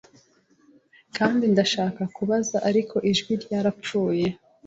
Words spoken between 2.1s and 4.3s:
kubaza ariko ijwi ryarapfuye